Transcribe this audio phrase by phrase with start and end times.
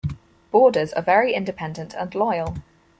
[0.49, 2.55] Borders are very independent and loyal.